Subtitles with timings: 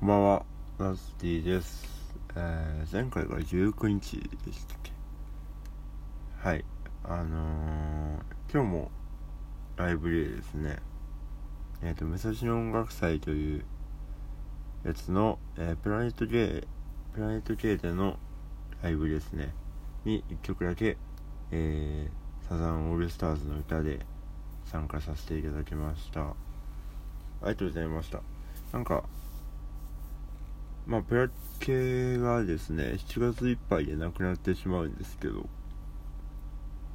[0.00, 0.46] こんばんは、
[0.78, 1.84] ラスティです。
[2.36, 4.92] えー、前回が19日でしたっけ？
[6.36, 6.64] はい。
[7.02, 8.20] あのー、
[8.52, 8.90] 今日も
[9.76, 10.76] ライブでですね、
[11.82, 13.64] えっ、と、武蔵野音楽祭という
[14.84, 16.64] やつの、えープラネット J、
[17.12, 18.20] プラネット J での
[18.80, 19.52] ライブですね、
[20.04, 20.96] に1曲だけ、
[21.50, 23.98] えー、サザンオールスターズの歌で
[24.64, 26.20] 参加させていただきました。
[26.20, 26.34] あ
[27.42, 28.20] りがとうございました。
[28.72, 29.02] なんか、
[30.88, 31.28] まあ、プラ
[31.60, 35.46] 系がですね、7月いっぱいでなくなってしまうんですけど、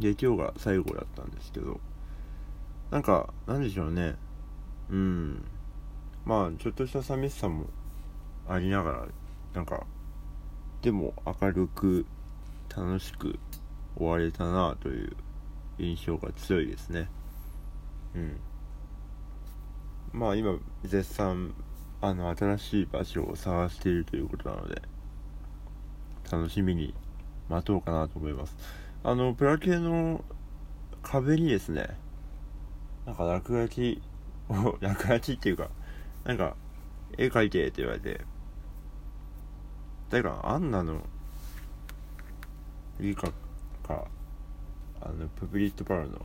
[0.00, 1.78] で、今日が最後だったんですけど、
[2.90, 4.16] なんか、なんでしょうね。
[4.90, 5.44] うん。
[6.24, 7.66] まあ、ちょっとした寂しさも
[8.48, 9.06] ありながら、
[9.54, 9.86] なんか、
[10.82, 12.06] でも明るく、
[12.68, 13.38] 楽しく
[13.96, 15.16] 終われたなという
[15.78, 17.08] 印象が強いですね。
[18.16, 18.40] うん。
[20.12, 21.54] まあ今、絶賛、
[22.00, 24.82] あの、新しい場所を探しているということなので、
[26.30, 26.94] 楽しみに
[27.48, 28.56] 待とうかなと思います。
[29.02, 30.24] あの、プラ系の
[31.02, 31.96] 壁にですね、
[33.06, 34.02] なんか落書き
[34.48, 35.70] を、 落書きっていうか、
[36.24, 36.56] なんか、
[37.16, 38.20] 絵描いてって言われて、
[40.10, 41.00] だか、アンナの、
[42.98, 43.28] リカ
[43.86, 44.06] か、
[45.00, 46.20] あの、ププリットパルの、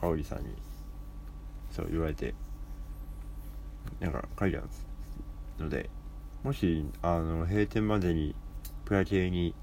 [0.00, 0.46] 香織さんに、
[1.70, 2.34] そう言われて、
[4.00, 4.66] なんか書いてある
[5.58, 5.90] ので、
[6.42, 8.34] もし、あの、閉店までに
[8.84, 9.54] プラ系に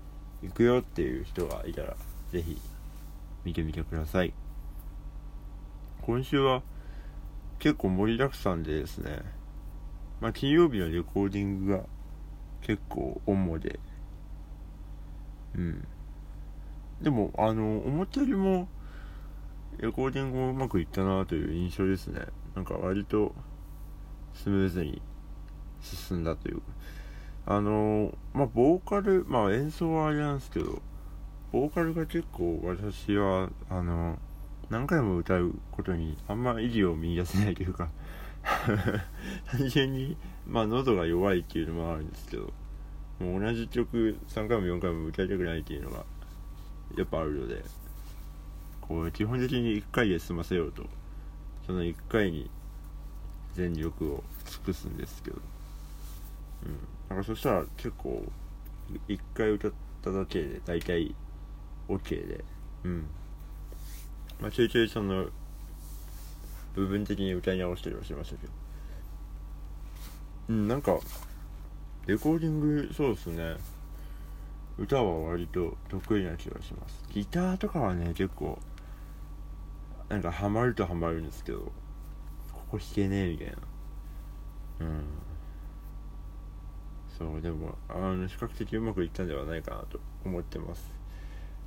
[0.42, 1.96] 行くよっていう人がいたら、
[2.32, 2.58] ぜひ
[3.44, 4.34] 見てみてください。
[6.02, 6.64] 今週は
[7.60, 9.20] 結構盛りだくさんでですね、
[10.22, 11.84] まあ金曜日のレコーディングが
[12.62, 13.80] 結構主で、
[15.56, 15.88] うん。
[17.02, 18.68] でも、あの、思ったよりも、
[19.78, 22.22] レコーディングもうまくいったなという印象ですね。
[22.56, 23.34] なんか割と
[24.34, 25.02] スムーズに
[25.82, 26.62] 進んだという。
[27.46, 30.82] あのまあ、ボーカル、まあ演奏はあれなんですけど、
[31.52, 34.20] ボーカルが結構私は、あの
[34.70, 37.90] 何回も歌うことにあんま意義を見出せないというか、
[39.52, 40.16] 単純に、
[40.46, 42.54] まあ喉が弱いっていうのもあるんですけど、
[43.20, 46.06] もう同じ曲3回も4回も歌いたくないっていうのが、
[46.98, 47.64] やっぱあるので、
[48.82, 50.86] こう、基本的に1回で済ませようと、
[51.66, 52.50] その1回に
[53.56, 55.38] 全力を尽くすんですけど、
[56.66, 56.78] うん。
[57.10, 58.24] なんかそしたら結構、
[59.08, 59.72] 1回歌っ
[60.04, 61.14] ただけで大体
[61.88, 62.44] OK で、
[62.84, 63.08] うん。
[64.42, 65.28] まあちょいちょいその、
[66.76, 68.54] 部分的に歌い直したりはしましたけど。
[70.50, 70.98] うん、なんか、
[72.08, 73.58] レコーディング、そうですね。
[74.78, 77.04] 歌は割と得意な気がします。
[77.12, 78.58] ギターとかはね、結構、
[80.08, 81.72] なんかハマるとハマるんですけど、
[82.70, 83.54] こ弾けねえみたいな。
[84.82, 85.04] うん。
[87.18, 90.92] そう、でも、あの、比較的うまくいったんではないかなと思ってます。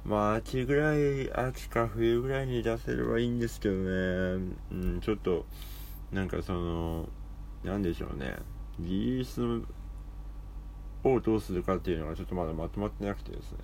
[0.04, 4.54] まあ、秋ぐらい、秋か冬ぐらいに出せればいいんですけどね。
[4.70, 5.44] うん、ちょっと、
[6.10, 7.08] なんかその、
[7.64, 8.36] なんでしょうね。
[8.80, 9.64] リリース
[11.04, 13.58] をどうするかっていうのがちょっとまだまとまってなくてですね。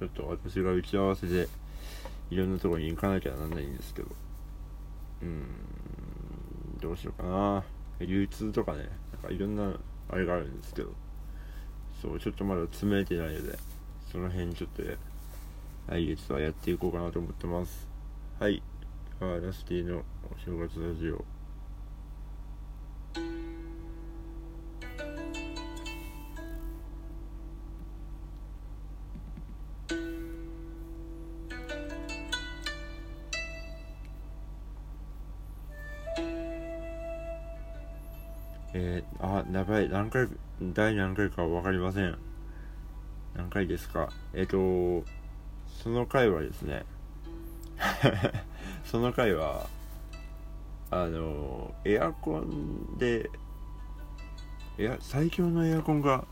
[0.00, 1.48] ちょっと私が打ち合わせで
[2.30, 4.08] いろんなところに行かなきゃなんないんですけど。
[5.22, 5.46] うん、
[6.84, 7.64] どうしようかな。
[8.00, 9.72] 流通とかね、なんかいろんな
[10.10, 10.92] あれがあるんですけど。
[12.02, 13.58] そう、ちょっとまだ詰めてないので、
[14.12, 14.82] その辺ちょっと
[15.88, 17.88] 来月はやっていこうかなと思ってます。
[18.38, 18.62] はい。
[19.20, 21.33] あラスティのお正月ラジオ。
[38.76, 40.26] えー、あ、やばい、何回、
[40.60, 42.18] 第何回かわかりません。
[43.36, 44.10] 何回ですか？
[44.32, 45.06] えっ、ー、と、
[45.68, 46.84] その回はですね、
[48.84, 49.68] その回は、
[50.90, 53.30] あの、エアコンで、
[54.76, 56.24] エア、最強のエアコンが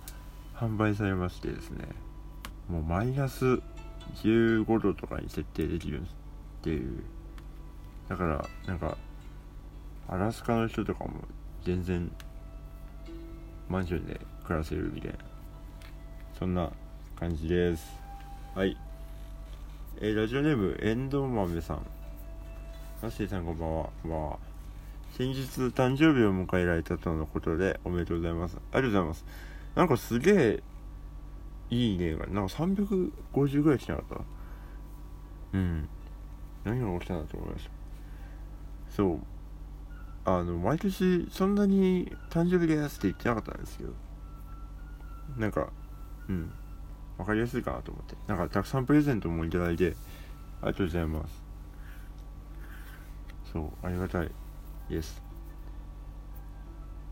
[0.56, 1.86] 販売されましてですね、
[2.68, 3.62] もうマイナス
[4.16, 6.04] 15度とかに設定できるっ
[6.62, 7.04] ていう。
[8.08, 8.98] だから、なんか、
[10.08, 11.12] アラスカの人とかも
[11.64, 12.10] 全然
[13.72, 15.16] マンションで暮らせるみたいな。
[16.38, 16.70] そんな
[17.18, 17.98] 感じです。
[18.54, 18.76] はい。
[19.98, 21.86] えーラジオネームエンドウ豆さん。
[23.00, 23.88] ナッシーさんこんばんは。
[24.02, 24.38] こんばんは。
[25.16, 25.40] 先日
[25.70, 28.58] 誕生日を迎えられたとのことでおめでとうございます。
[28.72, 29.24] ありがとうございます。
[29.74, 30.62] なんかすげえ
[31.70, 34.24] いいねがなんか350ぐらい来てなかった？
[35.54, 35.88] うん。
[36.64, 37.70] 何が起きたんだと思いました
[38.94, 39.18] そう。
[40.24, 43.92] あの毎年そんなに誕生日ですって言ってなかったんですけど。
[45.36, 45.70] なんか
[46.28, 46.52] うん。
[47.18, 48.16] 分かりやすいかなと思って。
[48.26, 49.96] なんかたくさんプレゼントもいただいて
[50.60, 51.42] ありがとうございます。
[53.52, 54.30] そうありがたい
[54.88, 55.22] です。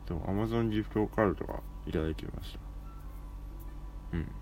[0.06, 2.58] と Amazon ギフトカードとかいただきました。
[4.16, 4.32] うん。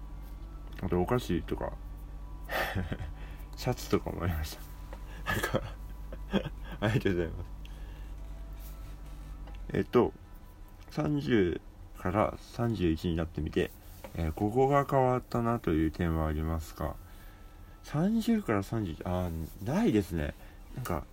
[0.82, 1.73] あとお菓子とか。
[3.56, 4.56] シャツとかもありまし
[5.25, 5.32] た。
[5.32, 5.61] なんか
[6.81, 7.57] ありがとうございます。
[9.73, 10.12] えっと
[10.93, 11.61] 30
[11.99, 13.70] から31になってみて、
[14.15, 16.94] えー、ここが変わったなという点はありますか
[17.85, 19.31] ？30から31あ
[19.65, 20.35] ないですね。
[20.76, 21.05] なんか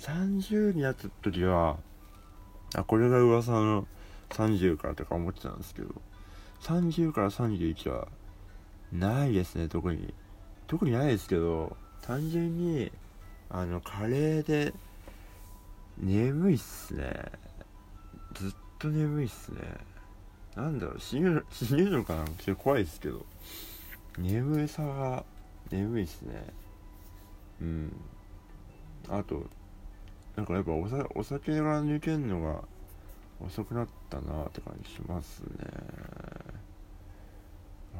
[0.00, 1.76] 30になった時は
[2.74, 3.86] あこれが噂の
[4.30, 5.88] 30からとか思ってたんですけど
[6.62, 8.08] 30から31は
[8.92, 10.12] ないですね特に。
[10.66, 12.92] 特にないですけど単純に
[13.48, 14.72] あのカレーで
[16.00, 17.14] 眠いっすね。
[18.34, 19.60] ずっと眠いっすね。
[20.56, 22.24] なんだろう死ぬ 死ぬのかな？
[22.24, 23.24] ちょっと怖いですけど。
[24.18, 25.24] 眠いさが
[25.70, 26.46] 眠いっすね。
[27.60, 27.96] うん。
[29.08, 29.46] あと
[30.36, 30.80] なんかやっぱお
[31.14, 32.62] お酒が抜けんのが
[33.44, 35.48] 遅くなったなって感じしますね。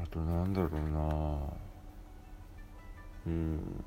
[0.02, 1.38] あとなんだろうな。
[3.26, 3.84] うん。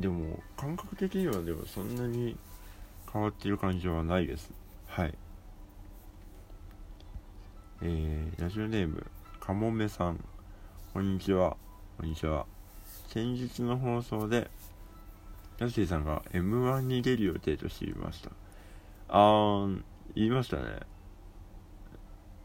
[0.00, 2.36] でも感覚的にはでもそんなに
[3.12, 4.52] 変わってる感じはないです。
[4.86, 5.14] はい。
[7.82, 9.04] えー、ラジオネーム
[9.40, 10.24] かもめさん。
[10.92, 11.56] こんにちは。
[11.98, 12.46] こんにちは。
[13.08, 14.48] 先日の放送で
[15.58, 18.30] ヤスティさんが M1 に出る予定と知りました。
[19.08, 19.82] あー
[20.14, 20.62] 言いましたね。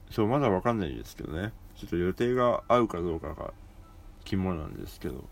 [0.09, 1.53] そうまだわかんないですけどね。
[1.75, 3.53] ちょっと予定が合うかどうかが
[4.23, 5.25] 肝なんですけど。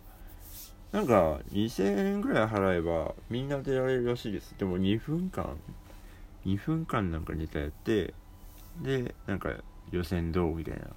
[0.94, 4.56] なんか2000円ぐらい払えばみんな出られるらしいです。
[4.58, 5.58] でも2分間。
[6.46, 8.14] 2分間なんかネタやって
[8.82, 9.50] でなんか
[9.92, 10.88] 予選どうみたいな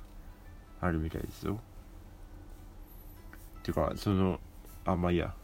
[0.81, 1.59] あるみたいですよ。
[3.63, 4.39] てかその
[4.85, 5.35] あまあいいや。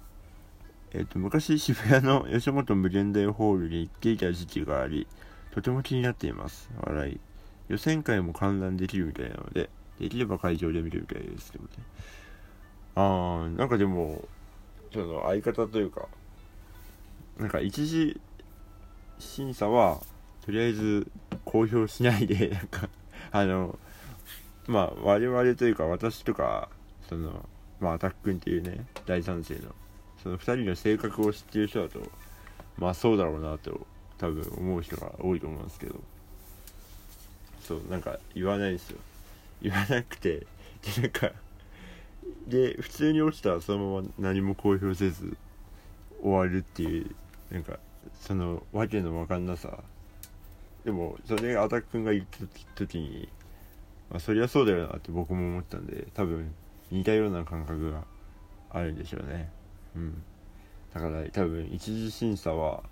[0.92, 5.08] えっ、ー、と昔渋谷の 吉本無限大ホールに行っていた時期があり
[5.50, 6.70] とても気になっています。
[6.82, 7.20] 笑い。
[7.68, 11.82] 予選会も観覧できるみたいなのでできれば会場で見るみたいですってことで
[12.96, 14.28] あーなんかでも
[14.92, 16.06] その相方というか
[17.38, 18.20] なんか一次
[19.18, 20.00] 審査は
[20.44, 21.06] とりあえず
[21.44, 22.88] 公表しないで なんか
[23.30, 23.78] あの
[24.66, 26.68] まあ我々というか私とか
[27.08, 27.48] その
[27.80, 29.74] まあアタック君っていうね大賛成の
[30.22, 32.00] その2人の性格を知ってる人だと
[32.78, 33.86] まあそうだろうなと
[34.18, 36.00] 多分思う人が多いと思うんですけど。
[37.62, 38.98] そうなんか言わないですよ。
[39.62, 40.46] 言わなくて
[40.82, 41.30] でなんか
[42.46, 45.36] で普通に落ちたらそのまま何も公表せず
[46.22, 47.14] 終わるっていう
[47.50, 47.78] なんか
[48.20, 49.78] その訳の分かんなさ。
[50.84, 52.44] でもそれアタック君が言った
[52.74, 53.28] 時に、
[54.10, 56.52] まあ、そりゃそうだよなって僕も思ったんで多分
[56.90, 58.02] 似たような感覚が
[58.70, 59.48] あるんでしょうね。
[59.94, 60.22] うん。
[60.92, 62.82] だから多分一次審査は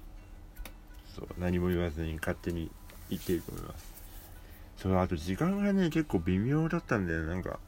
[1.15, 2.71] そう何も言わずに勝手に
[3.09, 3.91] 言ってると思います。
[4.77, 7.59] そうあと時間がね結構微妙だったんだよなんか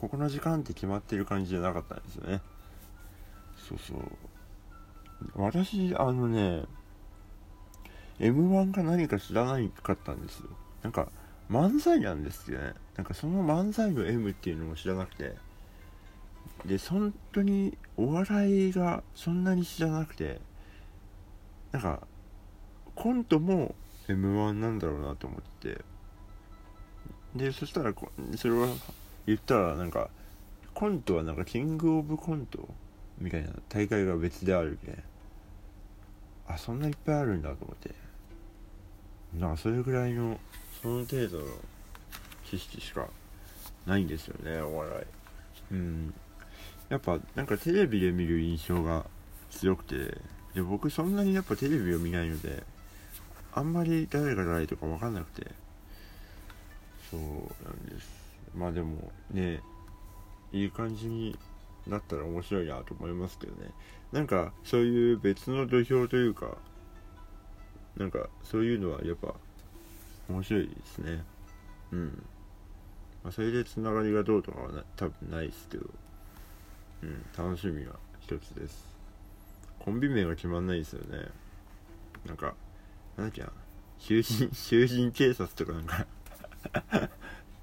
[0.00, 2.40] ここの時間って決まってる感じじゃなかったんですよね。
[3.68, 3.98] そうそう。
[5.34, 6.64] 私あのね
[8.18, 10.48] M1 か何か知らないかったんですよ。
[10.82, 11.08] なんか
[11.50, 12.72] 漫才なんですよね。
[12.96, 15.36] なんかその漫才の M っていうのも知らなくて。
[16.64, 20.40] で本当にお笑いがそんなに知らなくて。
[21.72, 22.00] なんか
[22.94, 23.74] コントも
[24.08, 25.84] m 1なんだろうなと思って。
[27.36, 27.92] でそしたら
[28.38, 28.66] それを
[29.26, 30.10] 言ったらなんか
[30.74, 32.68] コントはなんかキングオブコント
[33.18, 36.54] みたいな大会が別であるみたいな。
[36.54, 37.94] あそんないっぱいあるんだと思って。
[39.38, 40.38] なんかそれぐらいの
[40.82, 41.44] その程度の
[42.50, 43.06] 知識しか
[43.86, 45.04] ないんですよねお笑い。
[45.74, 46.14] うん。
[46.88, 49.06] やっぱなんかテレビで見る印象が
[49.50, 50.16] 強くて
[50.54, 52.64] で僕そんなにやっぱテレビを見ないので
[53.52, 55.50] あんまり誰が誰とか分かんなくて。
[57.10, 58.19] そうなんです。
[58.54, 59.62] まあでもね。
[60.52, 61.38] いい感じに
[61.86, 63.70] なったら面白いなと思いますけどね。
[64.12, 66.56] なんかそういう別の土俵というか
[67.96, 69.34] なんかそういうのはやっぱ
[70.28, 71.22] 面白いですね。
[71.92, 72.22] うん。
[73.22, 75.86] まあ、それでつながりがどうとかはな多分ないですけど。
[77.02, 77.24] うん。
[77.36, 78.84] 楽しみが一つです。
[79.78, 81.28] コンビ名が決まんないですよね。
[82.26, 82.54] なんか
[83.16, 83.52] なんだっけな。
[83.98, 86.06] 囚人囚人警察とかなんか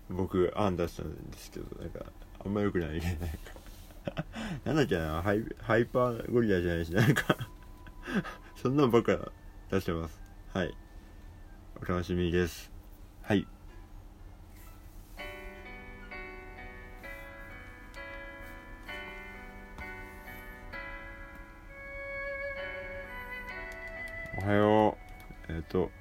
[0.09, 2.05] 僕案出したんですけどなんか
[2.45, 2.99] あんま良くない。
[2.99, 3.17] ね
[4.05, 4.25] なんか
[4.63, 7.37] なんだっけなハイハイパーゴリラじゃないしなんか
[8.55, 9.31] そんなんばっか
[9.69, 10.21] 出してます。
[10.53, 10.73] はい。
[11.81, 12.71] お楽しみです。
[13.21, 13.45] はい。
[24.41, 24.97] おはよ
[25.49, 25.53] う。
[25.53, 25.91] えっ、と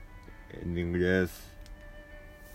[0.53, 1.56] エンディングです。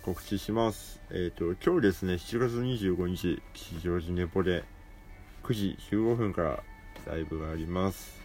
[0.03, 0.99] 告知します。
[1.11, 4.63] えっ、と今日ですね7月25日吉祥寺ネポで
[5.43, 6.63] 9時15分から
[7.05, 8.19] ライブがあります。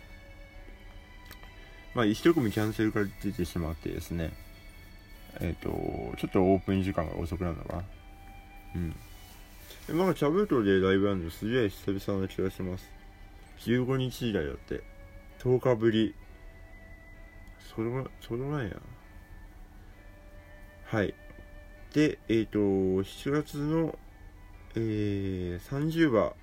[1.94, 4.32] まあ一組キャンセルから出てしまってですね
[5.38, 5.68] えっ、と
[6.16, 7.84] ちょっとオープン時間が遅くなるのかな。
[8.76, 8.96] うん。
[9.86, 12.90] でなんかチャブートでライブあるのすげえ久々な気がします。
[13.58, 14.82] 15日以来だって
[15.40, 16.14] 10日ぶり。
[17.74, 18.76] それがそれぐらいや
[20.86, 21.14] はい。
[21.96, 23.98] でえっ、と7月の
[24.74, 26.34] えー、30話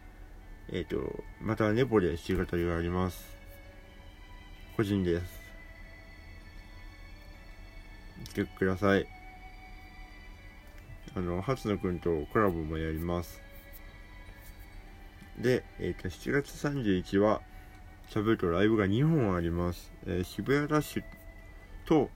[0.71, 0.97] えっ、と
[1.39, 3.23] またネポで弾き語りがあります。
[4.75, 5.25] 個人です。
[8.29, 9.05] 来てください。
[11.15, 13.39] あの初野くんとコラボもやります。
[15.37, 17.41] で、えー、と7月31は
[18.09, 21.03] しゃべるとライブが2本あります、えー渋谷ダッシュ
[21.85, 22.09] と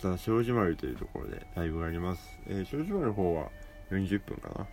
[0.00, 3.50] さ庄司丸というところでライブがあります、えー、庄司丸の方は
[3.90, 4.66] 40分かな。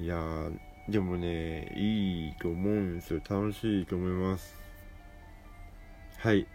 [0.00, 3.20] いやーでもねいいと思うんですよ。
[3.28, 4.54] 楽しいと思います。
[6.18, 6.46] はい。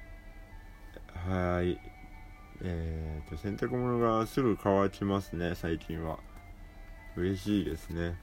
[1.28, 1.80] はい。
[2.62, 6.20] えー、と洗濯物がすぐ乾きますね最近は。
[7.16, 8.16] 嬉しいですね。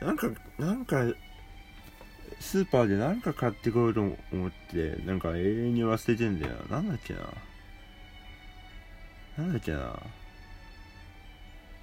[0.00, 1.04] なんかなんか
[2.40, 6.54] スーパーで何か買ってこようと思ってなんか永遠に忘れてんだよ。
[6.70, 7.20] なんだっけな。
[9.38, 9.98] なんだっけな。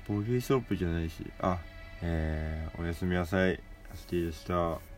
[0.08, 1.32] ボディーソープじゃないし。
[1.40, 1.60] あ
[2.02, 3.60] えー、おやすみなさい。
[3.96, 4.93] スティでした。